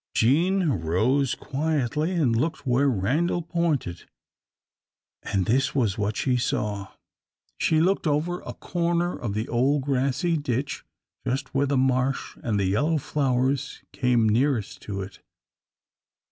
[0.15, 4.07] Jean rose quietly, and looked where Randal pointed,
[5.21, 6.87] and this was what she saw.
[7.59, 10.83] She looked over a corner of the old grassy ditch,
[11.23, 15.19] just where the marsh and the yellow flowers came nearest to it.